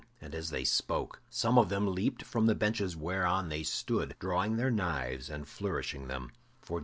[0.19, 4.57] And as they spoke, some of them leaped from the benches whereon they stood, drawing
[4.57, 6.31] their knives and flourishing them.